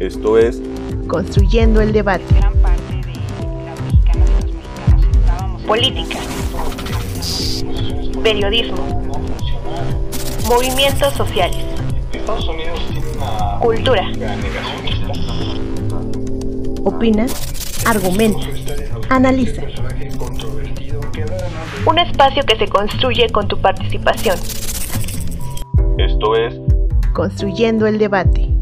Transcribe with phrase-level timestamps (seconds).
[0.00, 0.62] Esto es
[1.08, 2.24] Construyendo el debate.
[2.34, 6.18] gran parte de la mexicana de los mexicanos estábamos política,
[8.22, 9.10] periodismo,
[10.48, 11.66] movimientos sociales,
[13.60, 14.10] cultura,
[16.84, 17.26] Opina,
[17.84, 18.46] argumenta,
[19.10, 19.62] analiza.
[21.84, 24.38] un espacio que se construye con tu participación.
[25.98, 26.54] Esto es
[27.12, 28.59] Construyendo el debate.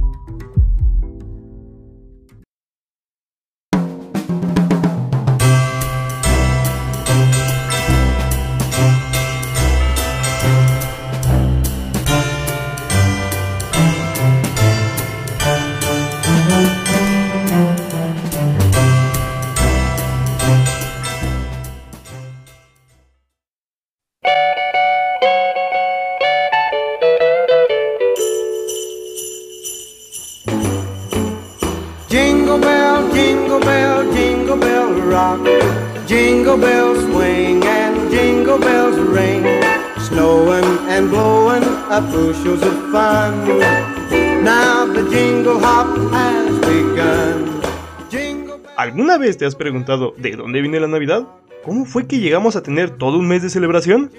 [48.76, 51.26] ¿Alguna vez te has preguntado de dónde viene la Navidad?
[51.65, 54.10] ¿Cómo fue que llegamos a tener todo un mes de celebración?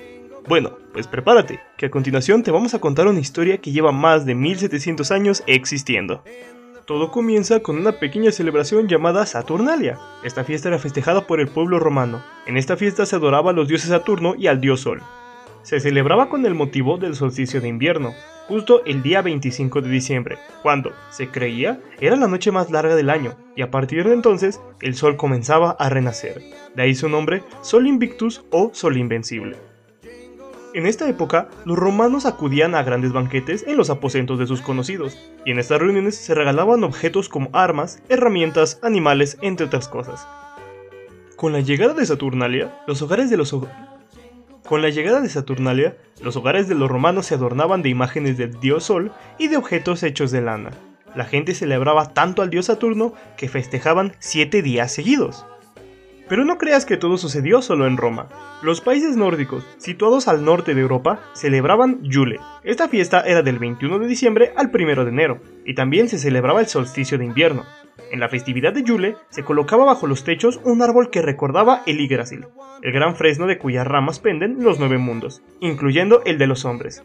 [0.48, 4.26] Bueno, pues prepárate, que a continuación te vamos a contar una historia que lleva más
[4.26, 6.24] de 1700 años existiendo.
[6.90, 10.00] Todo comienza con una pequeña celebración llamada Saturnalia.
[10.24, 12.24] Esta fiesta era festejada por el pueblo romano.
[12.48, 15.04] En esta fiesta se adoraba a los dioses Saturno y al dios Sol.
[15.62, 18.16] Se celebraba con el motivo del solsticio de invierno,
[18.48, 23.12] justo el día 25 de diciembre, cuando, se creía, era la noche más larga del
[23.12, 26.42] año, y a partir de entonces el sol comenzaba a renacer.
[26.76, 29.69] De ahí su nombre, Sol Invictus o Sol Invencible.
[30.74, 35.18] En esta época, los romanos acudían a grandes banquetes en los aposentos de sus conocidos,
[35.44, 40.28] y en estas reuniones se regalaban objetos como armas, herramientas, animales, entre otras cosas.
[41.36, 43.56] Con la llegada de Saturnalia, los hogares de los
[44.68, 48.60] con la llegada de Saturnalia, los hogares de los romanos se adornaban de imágenes del
[48.60, 50.70] dios Sol y de objetos hechos de lana.
[51.16, 55.48] La gente celebraba tanto al dios Saturno que festejaban siete días seguidos.
[56.30, 58.28] Pero no creas que todo sucedió solo en Roma.
[58.62, 62.40] Los países nórdicos, situados al norte de Europa, celebraban Yule.
[62.64, 66.60] Esta fiesta era del 21 de diciembre al 1 de enero, y también se celebraba
[66.60, 67.66] el solsticio de invierno.
[68.12, 71.98] En la festividad de Yule se colocaba bajo los techos un árbol que recordaba el
[71.98, 72.46] Yggdrasil,
[72.82, 77.04] el gran fresno de cuyas ramas penden los nueve mundos, incluyendo el de los hombres.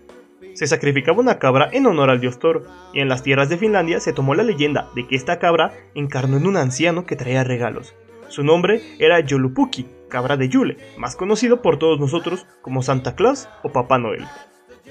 [0.53, 2.63] Se sacrificaba una cabra en honor al dios toro,
[2.93, 6.37] y en las tierras de Finlandia se tomó la leyenda de que esta cabra encarnó
[6.37, 7.95] en un anciano que traía regalos.
[8.35, 13.49] Su nombre era Yolupuki, cabra de Yule, más conocido por todos nosotros como Santa Claus
[13.63, 14.25] o Papá Noel.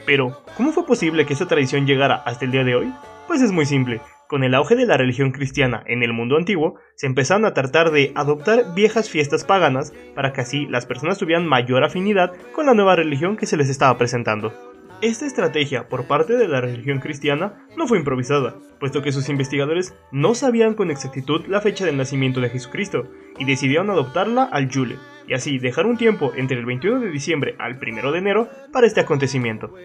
[0.06, 2.94] Pero, ¿cómo fue posible que esta tradición llegara hasta el día de hoy?
[3.28, 4.00] Pues es muy simple.
[4.30, 7.92] Con el auge de la religión cristiana en el mundo antiguo, se empezaron a tratar
[7.92, 12.74] de adoptar viejas fiestas paganas para que así las personas tuvieran mayor afinidad con la
[12.74, 14.73] nueva religión que se les estaba presentando.
[15.04, 19.94] Esta estrategia por parte de la religión cristiana no fue improvisada, puesto que sus investigadores
[20.14, 24.96] no sabían con exactitud la fecha del nacimiento de Jesucristo y decidieron adoptarla al Yule,
[25.28, 28.88] y así dejar un tiempo entre el 21 de diciembre al 1 de enero para
[28.88, 29.76] este acontecimiento.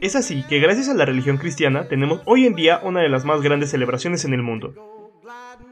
[0.00, 3.24] Es así que gracias a la religión cristiana tenemos hoy en día una de las
[3.24, 4.74] más grandes celebraciones en el mundo.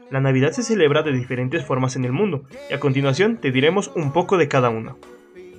[0.09, 3.91] La Navidad se celebra de diferentes formas en el mundo, y a continuación te diremos
[3.97, 4.95] un poco de cada una.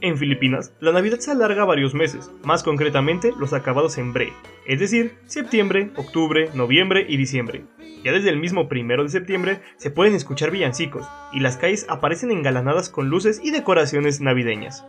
[0.03, 4.33] En Filipinas, la Navidad se alarga varios meses, más concretamente los acabados en bre,
[4.66, 7.65] es decir, septiembre, octubre, noviembre y diciembre.
[8.03, 12.31] Ya desde el mismo primero de septiembre se pueden escuchar villancicos, y las calles aparecen
[12.31, 14.87] engalanadas con luces y decoraciones navideñas.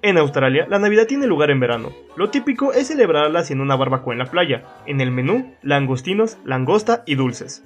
[0.00, 1.92] En Australia, la Navidad tiene lugar en verano.
[2.16, 4.64] Lo típico es celebrarla haciendo una barbacoa en la playa.
[4.86, 7.64] En el menú, langostinos, langosta y dulces.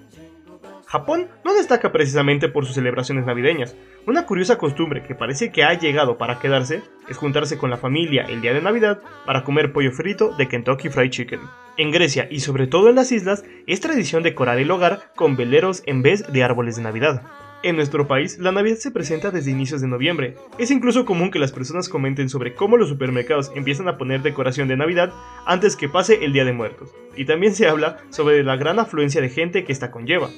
[0.89, 3.77] Japón no destaca precisamente por sus celebraciones navideñas.
[4.07, 8.25] Una curiosa costumbre que parece que ha llegado para quedarse es juntarse con la familia
[8.27, 11.41] el día de Navidad para comer pollo frito de Kentucky Fried Chicken.
[11.77, 15.83] En Grecia y sobre todo en las islas es tradición decorar el hogar con veleros
[15.85, 17.23] en vez de árboles de Navidad.
[17.63, 20.37] En nuestro país, la Navidad se presenta desde inicios de noviembre.
[20.59, 24.69] Es incluso común que las personas comenten sobre cómo los supermercados empiezan a poner decoración
[24.69, 25.13] de Navidad
[25.45, 26.95] antes que pase el Día de Muertos.
[27.15, 30.31] Y también se habla sobre la gran afluencia de gente que esta conlleva.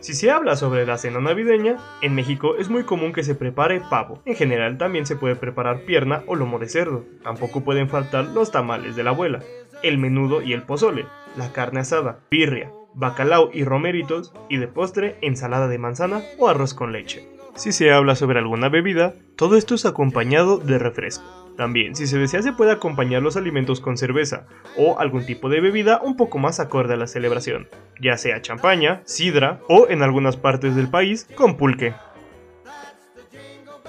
[0.00, 3.80] Si se habla sobre la cena navideña, en México es muy común que se prepare
[3.80, 4.22] pavo.
[4.26, 7.04] En general también se puede preparar pierna o lomo de cerdo.
[7.24, 9.40] Tampoco pueden faltar los tamales de la abuela,
[9.82, 11.06] el menudo y el pozole,
[11.36, 16.74] la carne asada, birria, bacalao y romeritos y de postre ensalada de manzana o arroz
[16.74, 17.28] con leche.
[17.56, 21.24] Si se habla sobre alguna bebida, todo esto es acompañado de refresco.
[21.56, 24.46] También, si se desea, se puede acompañar los alimentos con cerveza
[24.76, 27.66] o algún tipo de bebida un poco más acorde a la celebración,
[28.00, 31.94] ya sea champaña, sidra o en algunas partes del país con pulque.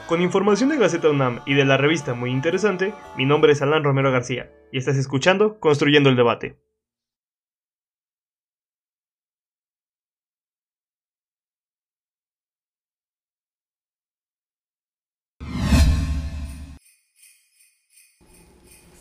[0.08, 3.84] Con información de Gaceta UNAM y de la revista Muy Interesante, mi nombre es Alan
[3.84, 6.58] Romero García y estás escuchando Construyendo el Debate.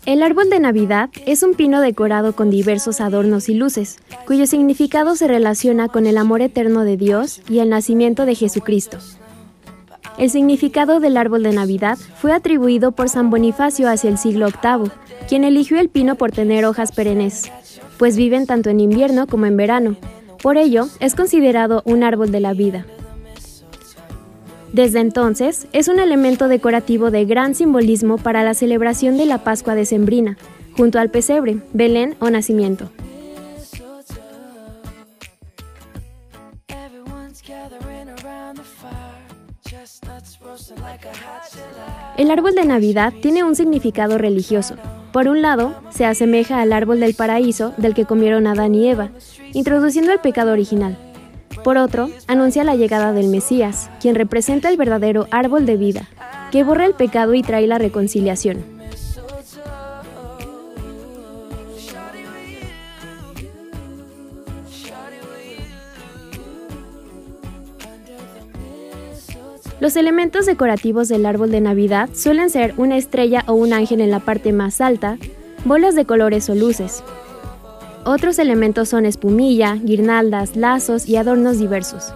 [0.09, 5.17] El árbol de Navidad es un pino decorado con diversos adornos y luces, cuyo significado
[5.17, 8.97] se relaciona con el amor eterno de Dios y el nacimiento de Jesucristo.
[10.17, 14.91] El significado del árbol de Navidad fue atribuido por San Bonifacio hacia el siglo VIII,
[15.29, 17.53] quien eligió el pino por tener hojas perennes,
[17.99, 19.97] pues viven tanto en invierno como en verano.
[20.43, 22.87] Por ello, es considerado un árbol de la vida.
[24.73, 29.75] Desde entonces, es un elemento decorativo de gran simbolismo para la celebración de la Pascua
[29.75, 30.37] decembrina,
[30.77, 32.91] junto al pesebre, Belén o nacimiento.
[42.17, 44.75] El árbol de Navidad tiene un significado religioso.
[45.13, 49.11] Por un lado, se asemeja al árbol del paraíso del que comieron Adán y Eva,
[49.55, 50.99] introduciendo el pecado original.
[51.65, 56.09] Por otro, anuncia la llegada del Mesías, quien representa el verdadero árbol de vida,
[56.51, 58.79] que borra el pecado y trae la reconciliación.
[69.81, 74.11] Los elementos decorativos del árbol de Navidad suelen ser una estrella o un ángel en
[74.11, 75.19] la parte más alta,
[75.65, 77.05] bolas de colores o luces,
[78.09, 82.15] otros elementos son espumilla, guirnaldas, lazos y adornos diversos.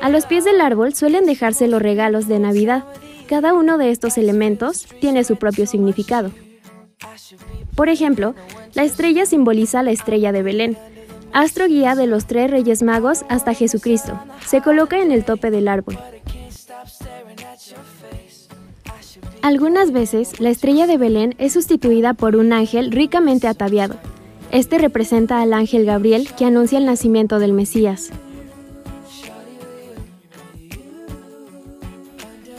[0.00, 2.84] A los pies del árbol suelen dejarse los regalos de Navidad.
[3.28, 6.30] Cada uno de estos elementos tiene su propio significado.
[7.74, 8.36] Por ejemplo,
[8.74, 10.78] la estrella simboliza la estrella de Belén,
[11.32, 14.16] astro guía de los tres reyes magos hasta Jesucristo.
[14.46, 15.98] Se coloca en el tope del árbol.
[19.42, 23.96] Algunas veces, la estrella de Belén es sustituida por un ángel ricamente ataviado,
[24.54, 28.10] este representa al ángel Gabriel que anuncia el nacimiento del Mesías.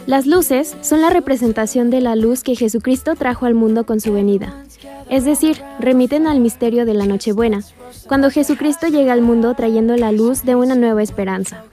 [0.06, 4.12] Las luces son la representación de la luz que Jesucristo trajo al mundo con su
[4.12, 4.62] venida.
[5.10, 7.64] Es decir, remiten al misterio de la Nochebuena,
[8.08, 11.64] cuando Jesucristo llega al mundo trayendo la luz de una nueva esperanza.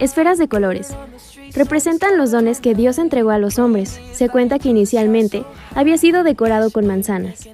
[0.00, 0.92] Esferas de colores
[1.58, 4.00] representan los dones que Dios entregó a los hombres.
[4.12, 5.44] Se cuenta que inicialmente
[5.74, 7.48] había sido decorado con manzanas.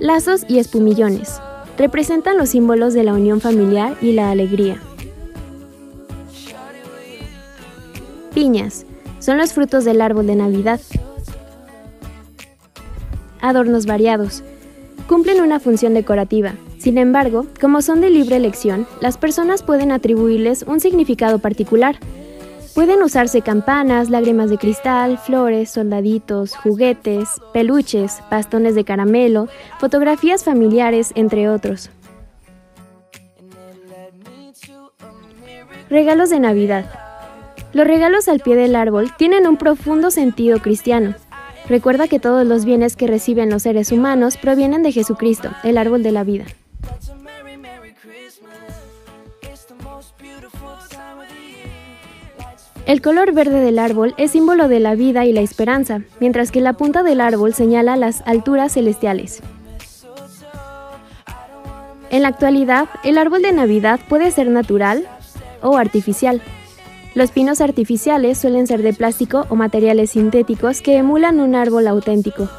[0.00, 1.40] Lazos y espumillones
[1.78, 4.82] representan los símbolos de la unión familiar y la alegría.
[8.34, 8.84] Piñas
[9.20, 10.80] son los frutos del árbol de Navidad.
[13.40, 14.42] Adornos variados
[15.06, 20.64] cumplen una función decorativa, sin embargo, como son de libre elección, las personas pueden atribuirles
[20.64, 21.94] un significado particular.
[22.74, 29.46] Pueden usarse campanas, lágrimas de cristal, flores, soldaditos, juguetes, peluches, bastones de caramelo,
[29.78, 31.88] fotografías familiares, entre otros.
[35.88, 36.86] Regalos de Navidad.
[37.72, 41.14] Los regalos al pie del árbol tienen un profundo sentido cristiano.
[41.68, 46.02] Recuerda que todos los bienes que reciben los seres humanos provienen de Jesucristo, el árbol
[46.02, 46.44] de la vida.
[52.92, 56.60] El color verde del árbol es símbolo de la vida y la esperanza, mientras que
[56.60, 59.40] la punta del árbol señala las alturas celestiales.
[62.10, 65.08] En la actualidad, el árbol de Navidad puede ser natural
[65.62, 66.42] o artificial.
[67.14, 72.50] Los pinos artificiales suelen ser de plástico o materiales sintéticos que emulan un árbol auténtico.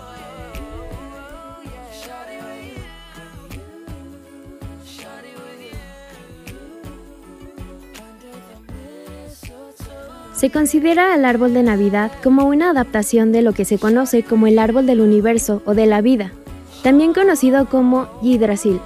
[10.43, 14.45] Se considera al árbol de Navidad como una adaptación de lo que se conoce como
[14.45, 16.33] el árbol del universo o de la vida,
[16.81, 18.81] también conocido como Yggdrasil.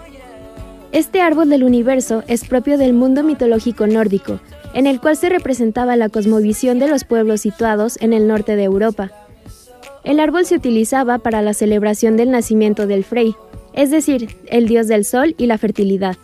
[0.92, 4.40] Este árbol del universo es propio del mundo mitológico nórdico,
[4.76, 8.66] en el cual se representaba la cosmovisión de los pueblos situados en el norte de
[8.66, 9.10] Europa.
[10.04, 13.34] El árbol se utilizaba para la celebración del nacimiento del Frey,
[13.74, 16.18] es decir, el dios del sol y la fertilidad,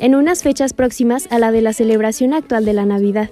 [0.00, 3.30] en unas fechas próximas a la de la celebración actual de la Navidad.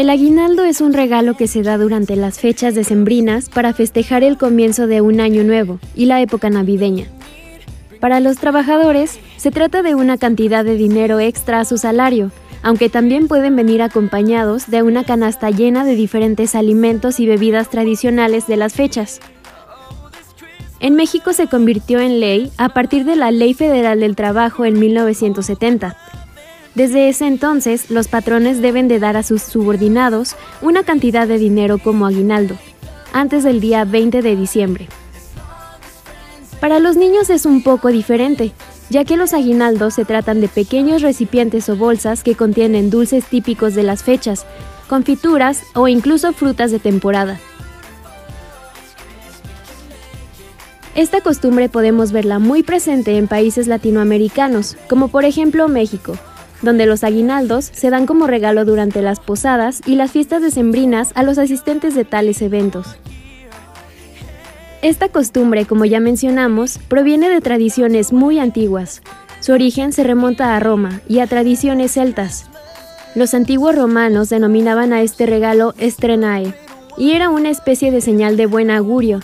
[0.00, 4.38] El aguinaldo es un regalo que se da durante las fechas decembrinas para festejar el
[4.38, 7.04] comienzo de un año nuevo y la época navideña.
[8.00, 12.30] Para los trabajadores, se trata de una cantidad de dinero extra a su salario,
[12.62, 18.46] aunque también pueden venir acompañados de una canasta llena de diferentes alimentos y bebidas tradicionales
[18.46, 19.20] de las fechas.
[20.80, 24.80] En México se convirtió en ley a partir de la Ley Federal del Trabajo en
[24.80, 25.94] 1970
[26.74, 31.78] desde ese entonces, los patrones deben de dar a sus subordinados una cantidad de dinero
[31.78, 32.56] como aguinaldo,
[33.12, 34.88] antes del día 20 de diciembre.
[36.60, 38.52] Para los niños es un poco diferente,
[38.88, 43.74] ya que los aguinaldos se tratan de pequeños recipientes o bolsas que contienen dulces típicos
[43.74, 44.46] de las fechas,
[44.88, 47.40] confituras o incluso frutas de temporada.
[50.94, 56.14] Esta costumbre podemos verla muy presente en países latinoamericanos, como por ejemplo México,
[56.62, 61.22] donde los aguinaldos se dan como regalo durante las posadas y las fiestas decembrinas a
[61.22, 62.96] los asistentes de tales eventos.
[64.82, 69.02] Esta costumbre, como ya mencionamos, proviene de tradiciones muy antiguas.
[69.40, 72.46] Su origen se remonta a Roma y a tradiciones celtas.
[73.14, 76.54] Los antiguos romanos denominaban a este regalo estrenae,
[76.96, 79.20] y era una especie de señal de buen augurio,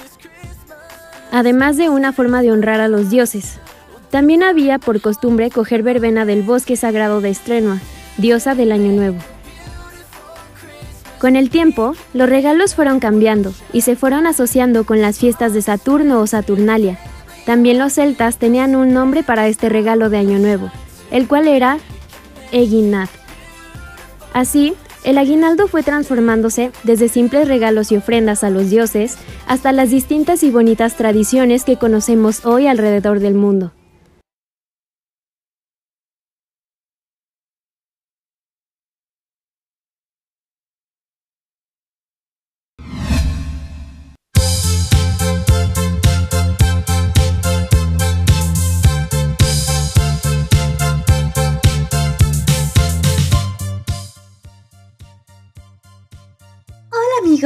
[1.30, 3.58] además de una forma de honrar a los dioses,
[4.10, 7.80] también había por costumbre coger verbena del bosque sagrado de Estrenua,
[8.18, 9.18] diosa del Año Nuevo.
[11.18, 15.62] Con el tiempo, los regalos fueron cambiando y se fueron asociando con las fiestas de
[15.62, 16.98] Saturno o Saturnalia.
[17.46, 20.70] También los celtas tenían un nombre para este regalo de Año Nuevo,
[21.10, 21.78] el cual era
[22.52, 23.08] Eginat.
[24.34, 29.90] Así, el aguinaldo fue transformándose desde simples regalos y ofrendas a los dioses hasta las
[29.90, 33.72] distintas y bonitas tradiciones que conocemos hoy alrededor del mundo.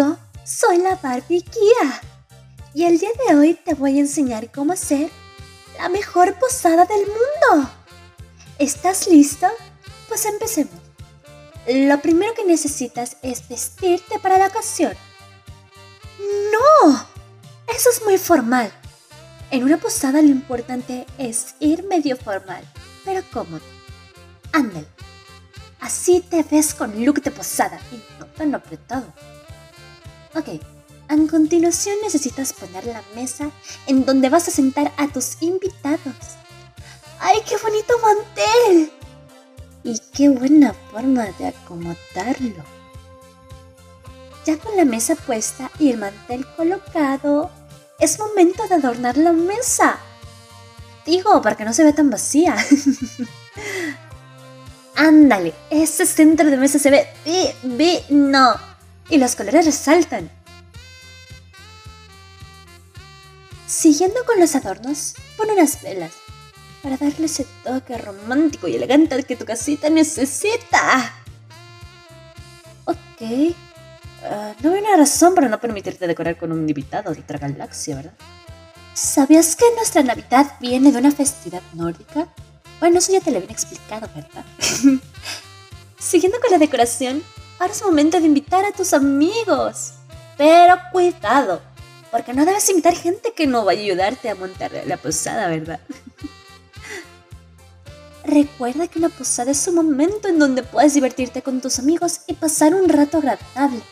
[0.00, 2.00] Amigo, soy la Barbie Kia
[2.74, 5.10] y el día de hoy te voy a enseñar cómo hacer
[5.78, 7.70] la mejor posada del mundo.
[8.58, 9.46] ¿Estás listo?
[10.08, 10.74] Pues empecemos.
[11.66, 14.94] Lo primero que necesitas es vestirte para la ocasión.
[16.52, 17.06] ¡No!
[17.74, 18.72] Eso es muy formal.
[19.50, 22.64] En una posada lo importante es ir medio formal,
[23.04, 23.64] pero cómodo.
[24.52, 24.86] Ándale.
[25.80, 29.12] Así te ves con look de posada y no tan apretado.
[30.34, 30.48] Ok,
[31.08, 33.50] a continuación necesitas poner la mesa
[33.88, 36.14] en donde vas a sentar a tus invitados.
[37.18, 38.92] ¡Ay, qué bonito mantel!
[39.82, 42.62] Y qué buena forma de acomodarlo.
[44.46, 47.50] Ya con la mesa puesta y el mantel colocado,
[47.98, 49.98] es momento de adornar la mesa.
[51.04, 52.56] Digo, para que no se vea tan vacía.
[54.94, 58.69] Ándale, ese centro de mesa se ve divino
[59.10, 60.30] y los colores resaltan.
[63.66, 66.12] Siguiendo con los adornos, pon unas velas
[66.82, 71.14] para darle ese toque romántico y elegante que tu casita necesita.
[72.84, 73.54] Ok.
[74.24, 77.96] Ah, no hay una razón para no permitirte decorar con un invitado de otra galaxia,
[77.96, 78.14] ¿verdad?
[78.94, 82.28] ¿Sabías que nuestra Navidad viene de una festividad nórdica?
[82.80, 84.44] Bueno, eso ya te lo había explicado, ¿verdad?
[85.98, 87.22] Siguiendo con la decoración,
[87.60, 89.92] Ahora es momento de invitar a tus amigos.
[90.38, 91.60] Pero cuidado,
[92.10, 95.78] porque no debes invitar gente que no va a ayudarte a montar la posada, ¿verdad?
[98.24, 102.32] Recuerda que una posada es un momento en donde puedes divertirte con tus amigos y
[102.32, 103.82] pasar un rato agradable.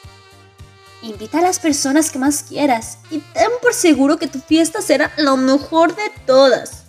[1.03, 5.13] Invita a las personas que más quieras y ten por seguro que tu fiesta será
[5.19, 6.85] lo mejor de todas.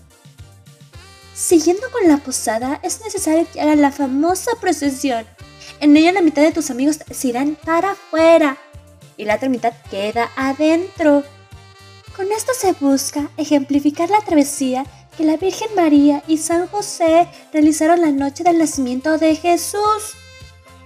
[1.35, 5.25] Siguiendo con la posada, es necesario que hagan la famosa procesión
[5.79, 8.57] en ella la mitad de tus amigos se irán para afuera
[9.17, 11.23] y la otra mitad queda adentro.
[12.15, 14.85] Con esto se busca ejemplificar la travesía
[15.17, 20.15] que la Virgen María y San José realizaron la noche del nacimiento de Jesús.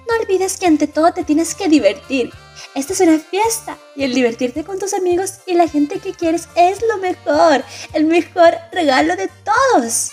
[0.07, 2.31] No olvides que ante todo te tienes que divertir.
[2.75, 6.47] Esta es una fiesta y el divertirte con tus amigos y la gente que quieres
[6.55, 10.09] es lo mejor, el mejor regalo de todos.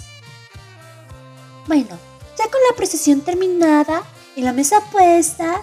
[1.66, 1.98] Bueno,
[2.38, 4.02] ya con la procesión terminada,
[4.40, 5.62] y la mesa puesta,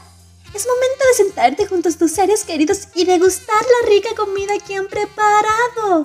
[0.53, 4.75] es momento de sentarte junto a tus seres queridos y degustar la rica comida que
[4.75, 6.03] han preparado.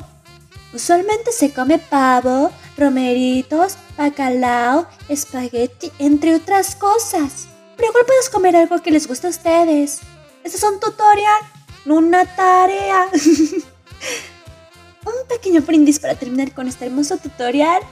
[0.73, 7.47] Usualmente se come pavo, romeritos, bacalao, espagueti, entre otras cosas.
[7.76, 10.00] Pero igual puedes comer algo que les guste a ustedes.
[10.43, 11.43] Este es un tutorial,
[11.85, 13.07] no una tarea.
[15.05, 17.83] un pequeño brindis para terminar con este hermoso tutorial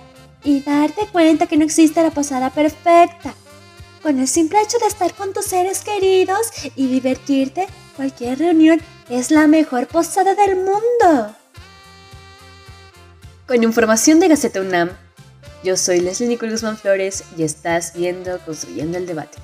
[0.43, 3.35] y darte cuenta que no existe la posada perfecta.
[4.03, 7.67] Con el simple hecho de estar con tus seres queridos y divertirte,
[7.97, 8.81] cualquier reunión
[9.11, 11.37] es la mejor posada del mundo.
[13.47, 14.91] Con información de Gaceta UNAM,
[15.63, 19.37] yo soy Leslie Nicole Guzmán Flores y estás viendo Construyendo el Debate.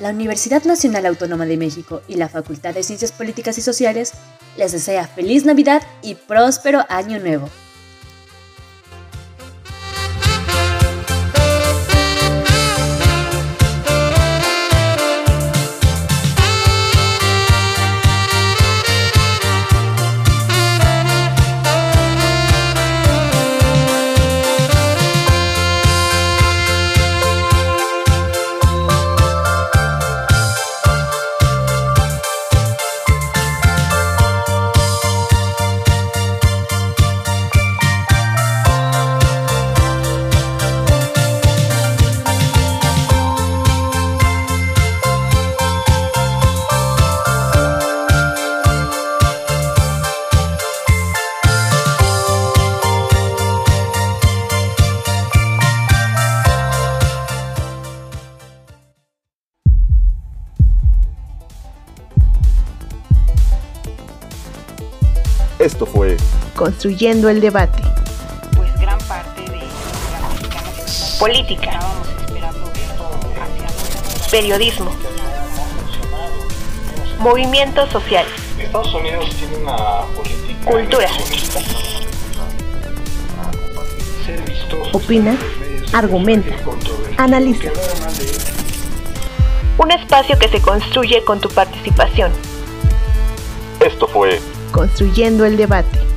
[0.00, 4.12] La Universidad Nacional Autónoma de México y la Facultad de Ciencias Políticas y Sociales
[4.56, 7.50] les desea feliz Navidad y próspero Año Nuevo.
[66.58, 67.84] Construyendo el debate.
[68.56, 71.78] Pues gran parte de la Política.
[74.28, 74.90] Periodismo.
[77.20, 78.32] Movimientos sociales.
[78.58, 79.76] Estados Unidos tiene una
[80.16, 81.08] política Cultura.
[84.92, 85.38] Opina,
[85.92, 86.56] argumenta,
[87.18, 87.68] analiza.
[89.78, 92.32] Un espacio que se construye con tu participación.
[93.78, 94.40] Esto fue
[94.72, 96.07] Construyendo el debate.